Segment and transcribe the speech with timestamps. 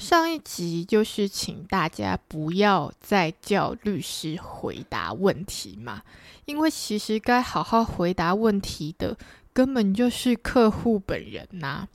[0.00, 6.02] 上一集就是请大家不要再叫律师回答问题嘛，
[6.46, 9.18] 因为其实该好好回答问题的
[9.52, 11.86] 根本就是客户本人呐、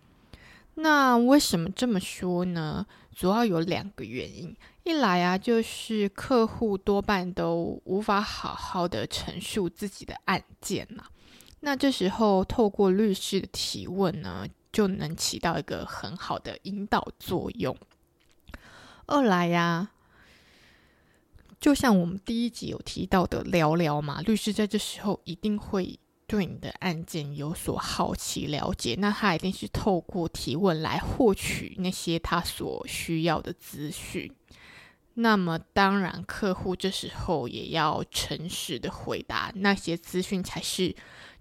[0.76, 2.86] 那为什么这么说呢？
[3.16, 11.04] 主要有两个原因，一来啊，就是客户多半都无法好好的陈述自己的案件呐、
[11.62, 17.76] 那这时候透过律师的提问呢，就能起到一个很好的引导作用。
[19.08, 19.91] 二来呀、
[21.59, 34.32] 就像我们第一集有提到的聊聊嘛，律师在这时候一定会对你的案件有所好奇了解，那他一定是透过提问来获取那些他所需要的资讯。
[35.18, 40.93] 那么当然，客户这时候也要诚实的回答，那些资讯才是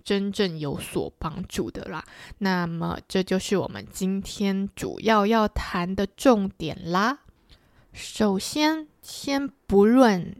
[0.05, 2.05] 真正有所帮助的啦。
[2.39, 7.19] 那么这就是我们今天主要要谈的重点啦。
[7.95, 10.35] 首先，先不论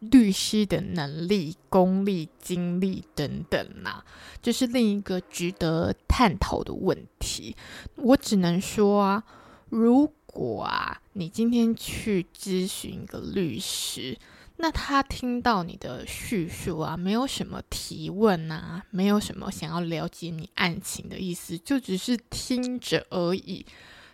[0.00, 4.04] 律师的能力、功力、经历等等呐、啊，
[4.42, 7.54] 这是另一个值得探讨的问题。
[7.94, 9.24] 我只能说啊，
[9.68, 14.18] 如果啊，你今天去咨询一个律师，
[14.56, 23.64] 那他听到你的叙述啊，没有什么提问啊，没有什么想要了解你案情的意思，就只是听着而已，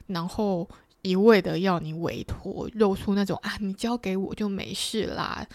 [0.08, 0.68] 然后。
[1.06, 5.46] 一味的要你委托，露出那种啊，你交给我就没事啦，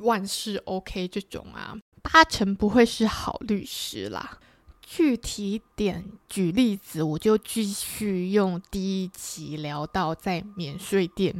[0.00, 4.40] 万事 OK 这种啊，八成不会是好律师啦。
[4.80, 11.34] 具体点举例子，我就继续用第一集聊到在免税店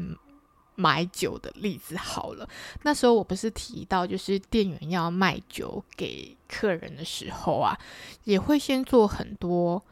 [0.77, 2.49] 买酒的例子好了。
[2.83, 7.77] 那时候我不是提到，就是店员要卖酒给客人的时候啊，
[8.25, 9.83] 也会先做很多。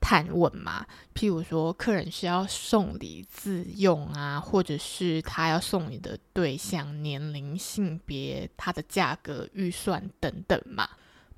[0.00, 10.88] 探问嘛，譬如说，客人是要送礼自用啊，或者是他要送你的对象年龄、性别、他的价格、预算等等嘛。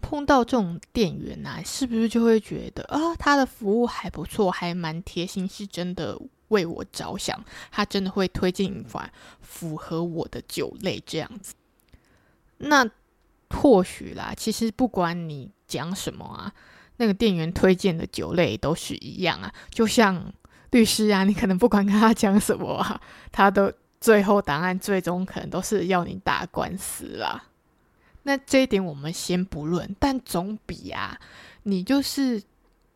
[0.00, 6.16] 碰到这种店员啊，是不是就会觉得啊，他的服务还不错，还蛮贴心，是真的
[6.48, 11.54] 为我着想，他真的会推荐一款符合我的酒类这样子。
[12.58, 12.88] 那
[13.50, 16.54] 或许啦，其实不管你讲什么啊。
[16.96, 20.32] 那个店员推荐的酒类都是一样啊，就像
[20.70, 23.00] 律师啊，你可能不管跟他讲什么啊，
[23.32, 27.44] 他的最后答案最终可能都是要你打官司啦。
[28.24, 31.18] 那这一点我们先不论，但总比啊，
[31.64, 32.40] 你就是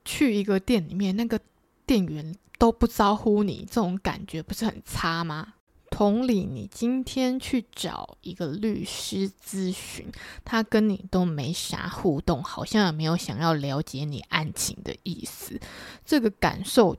[0.05, 1.41] 去一个店里面，那个
[1.85, 5.55] 店员都不招呼你，这种感觉不是很差吗？
[5.97, 10.13] 同理，你今天去找一个律师咨询，
[10.45, 15.59] 他跟你都没啥互动，好像也没有想要了解你案情的意思，
[16.05, 16.99] 这个感受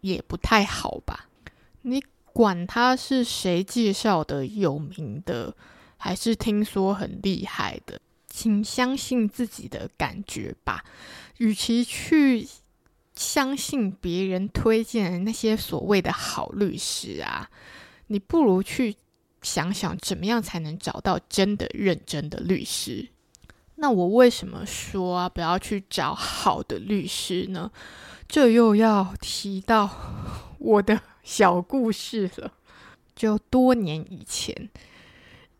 [0.00, 1.28] 也不太好吧？
[1.82, 2.00] 你
[2.32, 5.56] 管他是谁介绍的、有名的，
[5.96, 10.84] 还是听说很厉害的，请相信自己的感觉吧。
[11.38, 12.46] 与其去
[13.16, 17.50] 相信别人推荐的那些所谓的好律师啊。
[18.08, 18.96] 你不如去
[19.42, 23.08] 想想，怎么样才能找到真的认真的律师？
[23.76, 27.70] 那我为什么说，不要去找好的律师呢？
[28.26, 29.90] 这又要提到
[30.58, 32.52] 我的小故事了。
[33.14, 34.68] 就多年以前，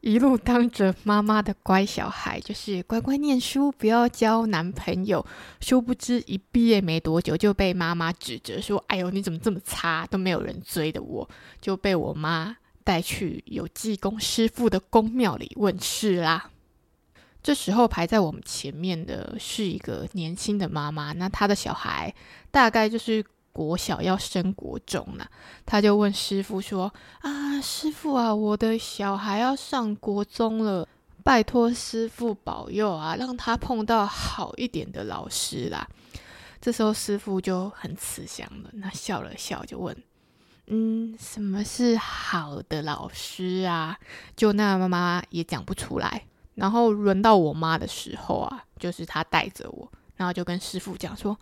[0.06, 5.26] 一路当着妈妈的乖小孩，就是乖乖念书，不要交男朋友。
[5.60, 11.28] 殊不知一毕业没多久，就被妈妈指责说：“哎呦，你怎么这么差，都没有人追的我。”
[11.60, 16.50] 就被我妈带去有济公师傅的宫庙里问事啦。
[17.42, 22.14] 这时候排在我们前面的是一个年轻的妈妈，那她的小孩
[22.52, 23.24] 大概就是。
[23.56, 25.26] 国小要升国中了，
[25.64, 26.92] 他就问师傅说
[27.24, 30.86] ：“啊，师傅啊，我的小孩要上国中了，
[31.24, 35.88] 拜托师傅保佑啊，让他碰到好一点的老师啦。”
[36.60, 39.96] 这时候师傅就很慈祥了，那笑了笑就问
[40.68, 43.96] ：“嗯，什么是好的老师啊？”
[44.36, 46.24] 就那妈妈也讲不出来。
[46.56, 51.34] 然后轮到我妈的时候啊，就是她带着我，然后就跟师傅讲说。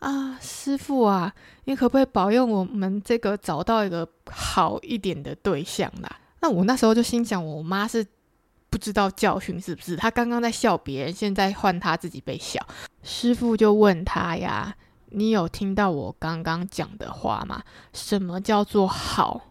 [0.00, 1.32] 啊，师傅啊，
[1.64, 6.18] 你可不可以保佑我们这个找到一个好一点的对象啦？
[6.40, 8.06] 那我那时候就心想，我妈是
[8.70, 9.96] 不知道教训是不是？
[9.96, 12.60] 她刚刚在笑别人，现在换她自己被笑。
[13.02, 14.74] 师傅就问她呀
[15.12, 17.62] ：“你有听到我刚刚讲的话吗？
[17.92, 19.48] 什么叫做好？”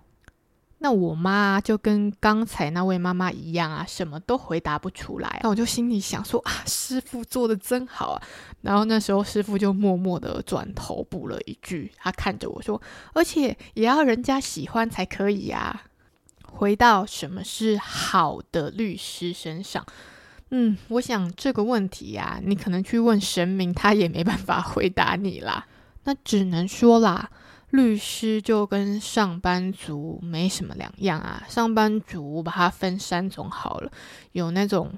[0.82, 5.40] 那我妈就跟刚才那位妈妈一样啊，什么都回答不出来。
[5.44, 8.22] 那我就心里想说啊，师傅做的真好啊。
[8.62, 12.82] 然后那时候师傅就默默的转头补了一句，他看着我说
[13.14, 15.84] ：“而且也要人家喜欢才可以呀。”
[16.48, 19.86] 回到什么是好的律师身上，
[20.52, 25.68] 嗯，我想这个问题呀，你可能去问神明，他也没办法回答你啦。
[26.06, 27.30] 那只能说啦。
[27.72, 31.44] 律师就跟上班族没什么两样啊。
[31.48, 33.92] 上班族把它分三种好了，
[34.32, 34.92] 有那种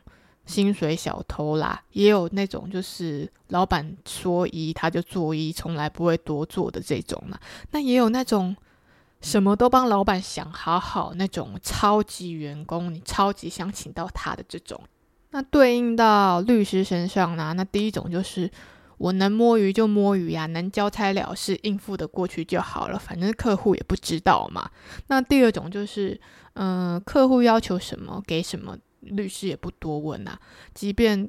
[0.45, 7.37] 薪水小偷啦，也有那种就是老板说一他就做一，从来不会多做的这种嘛。
[7.71, 8.55] 那也有那种
[9.19, 14.81] 什么都帮老板想好好那种超级员工，你超级想请到他的这种。
[15.31, 18.49] 那对应到律师身上呢，那第一种就是。
[19.01, 24.69] 我能摸鱼就摸鱼呀，能交差了事，应付得过去就好了，反正客户也不知道嘛。
[25.07, 26.21] 那第二种就是，
[26.53, 30.37] 嗯、客户要求什么给什么，律师也不多问呐。
[30.75, 31.27] 即便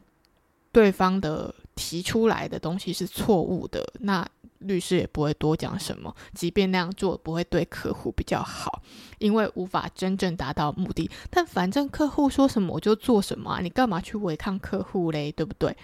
[0.71, 4.27] 对方的提出来的东西是错误的，那
[4.59, 6.15] 律师也不会多讲什么。
[6.35, 8.83] 即便那样做不会对客户比较好，
[9.19, 11.11] 因为无法真正达到目的。
[11.31, 15.33] 但反正客户说什么我就做什么啊，你干嘛去违抗客户嘞？
[15.33, 15.75] 对不对？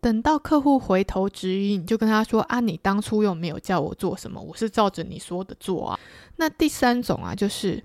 [0.00, 6.00] 等到客户回头质疑，你就跟他说啊，你当初又没有叫我做什么，我是照着你说的做啊。
[6.36, 7.82] 那第三种啊，就是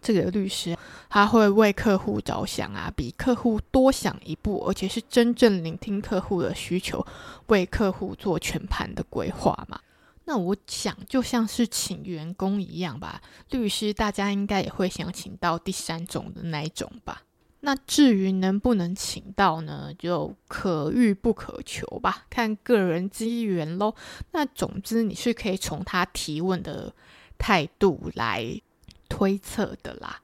[0.00, 0.76] 这个律师
[1.08, 7.04] 他会为客户着想啊，比客户多想一步，而且是真正聆听客户的需求，
[7.46, 9.80] 为客户做全盘的规划嘛。
[10.24, 13.20] 那我想就像是请员工一样吧，
[13.50, 17.22] 律师大家应该也会想请到第三种的那一种吧。
[17.64, 19.94] 那至于能不能请到呢？
[19.96, 23.94] 就可遇不可求吧，看个人机缘喽。
[24.32, 26.92] 那总之你是可以从他提问的
[27.38, 28.60] 态度来
[29.08, 30.22] 推测的啦。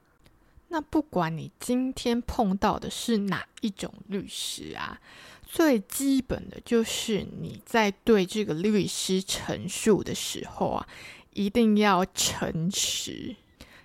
[0.66, 5.00] 那不管你今天碰到的是哪一种律师啊，
[5.44, 10.88] 最基本的就是你在对这个律师陈述的时候啊，
[11.34, 13.36] 一定要诚实。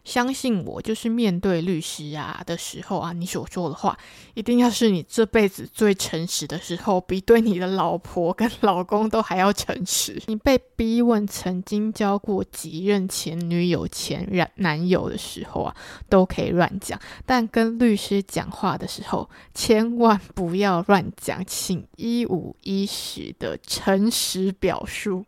[0.03, 3.97] 相信我，就是面对律师啊的时候啊，你所说的话
[4.33, 10.21] 一定要是你这辈子最诚实的时候，比对你的老婆跟老公都还要诚实。
[10.27, 15.75] 你被逼问曾经交过几任前女友、前男男友的时候啊，
[16.09, 25.25] 都可以乱讲，但跟律师讲话的时候，千万不要乱讲，请一五一十的诚实表述。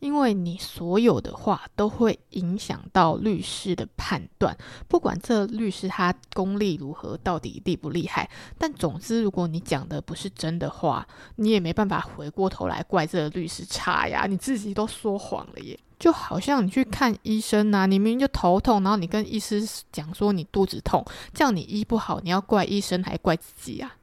[0.00, 4.56] 因为你所有的话都会影响到律师的判断，
[4.86, 11.06] 不管这律师他功力如何，到底厉不厉害，但总之，如果你讲的不是真的话，
[11.36, 15.78] 你也没办法回过头来怪这个律师差呀，你自己都说谎了耶。
[15.98, 21.04] 就好像你去看医生呐，你明明就头痛，然后你跟医师讲说你肚子痛，
[21.34, 23.96] 这样你医不好，你要怪医生还怪自己啊？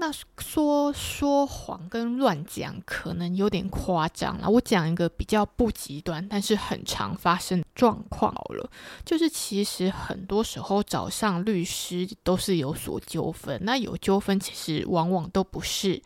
[0.00, 4.48] 那说说谎跟乱讲可能有点夸张了。
[4.48, 8.70] 我讲一个比较不极端，但是很常发生的状况好了，
[9.04, 13.60] 就是其实很多时候找上律师都是有所纠纷。
[13.62, 16.02] 那有纠纷其实往往都不是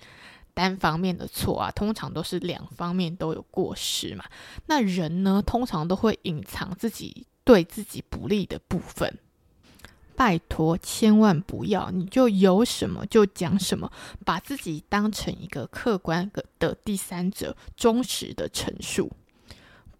[0.54, 4.24] 单方面的错啊，通常都是两方面都有过失嘛。
[4.66, 9.20] 那人呢，通常都会隐藏自己对自己不利的部分。
[10.16, 11.90] 拜托，千万不要！
[11.90, 13.90] 你就有什么就讲什么，
[14.24, 19.10] 把自己当成一个客观的第三者，忠实的陈述，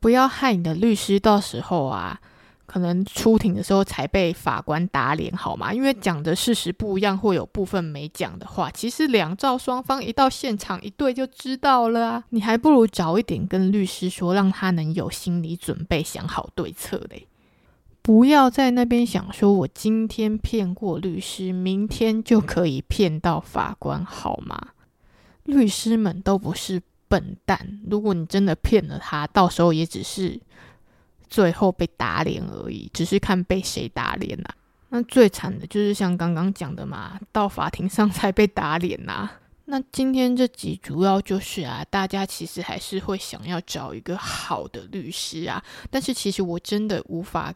[0.00, 2.20] 不要害你的律师到时候啊，
[2.66, 5.72] 可能出庭的时候才被法官打脸，好吗？
[5.72, 12.24] 因为讲的事实不一样，或有部分没讲的话，其实两造双方一到现场一对就知道了啊！
[12.30, 17.26] 你还不如早一点跟律师说，让他能有心理准备，想好对策嘞。
[18.04, 24.72] 不要在那边想说，我今天骗过律师，明天就可以骗到法官，好吗？
[25.44, 30.38] 律师们都不是笨蛋，如果你真的骗了他，到时候也只是
[31.30, 34.50] 最后被打脸而已，只是看被谁打脸呐。
[34.90, 39.30] 那最惨的就是像刚刚讲的嘛，到法庭上才被打脸呐。
[39.64, 47.54] 那今天这集主要就是啊，大家其实还是会想要找一个好的律师啊，但是其实我真的无法。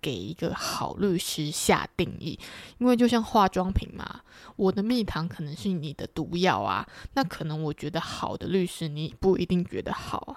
[0.00, 2.38] 给一个好律师下定义，
[2.78, 4.22] 因为就像化妆品嘛，
[4.56, 6.86] 我的蜜糖可能是你的毒药啊。
[7.14, 10.36] 那可能我觉得好的律师，你不一定觉得好。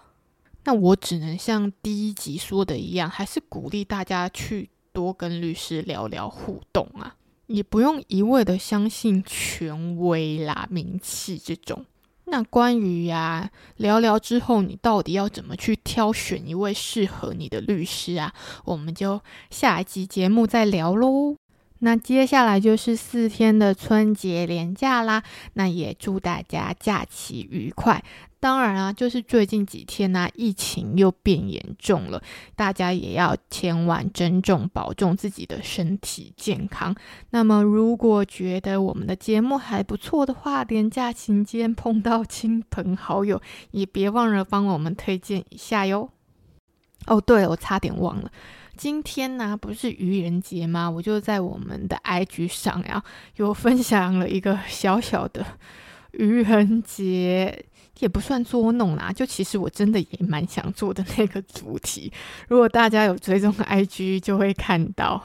[0.66, 7.16] 那我只能像第一集说的一样，还是鼓励大家去多跟律师聊聊互动啊。
[7.48, 11.84] 也不用一味的相信权威啦、名气这种。
[12.30, 18.32] 那关于呀、聊聊之后你到底要怎么去挑选一位适合你的律师啊？
[18.66, 21.39] 我们就下一期节目再聊喽。
[21.80, 28.04] 那接下来就是四天的春节连假啦，那也祝大家假期愉快。
[28.42, 32.24] 当然啊，就是最近几天呢、疫情又变严重了，
[32.56, 36.96] 大家也要千万珍重保重自己的身体健康。
[37.32, 46.10] 那么，如果觉得我们的节目还不错的话，连假期间碰到亲朋好友，也别忘了帮我们推荐一下哟。
[47.08, 48.32] 哦，对了，我差点忘了。
[48.80, 50.90] 今天呢，不是愚人节吗？
[50.90, 53.04] 我就在我们的 IG 上呀，
[53.36, 55.46] 有分享了一个小小的
[56.12, 57.66] 愚人节，
[58.00, 62.10] 也不算捉弄啦，就其实我真的也蛮想做的那个主题。
[62.48, 65.22] 如果大家有追踪 IG，就会看到。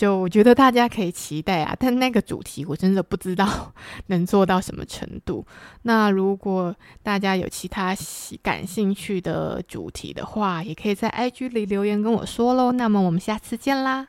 [0.00, 3.70] 就我觉得大家可以期待啊， 但那个主题我真的不知道
[4.08, 5.44] 能做到什么程度。
[5.82, 7.94] 那如果大家有其他
[8.42, 12.72] 感兴趣的主题的话，也可以在 IG 里留言跟我说喽。
[12.72, 14.08] 那么我们下次见啦！